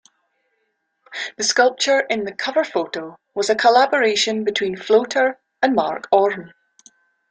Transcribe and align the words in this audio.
The 1.37 1.43
sculpture 1.43 1.99
in 1.99 2.23
the 2.25 2.31
cover 2.31 2.63
photo 2.63 3.19
was 3.35 3.51
a 3.51 3.55
collaboration 3.55 4.43
between 4.43 4.75
Floater 4.75 5.39
and 5.61 5.75
Mark 5.75 6.07
Orme. 6.11 6.53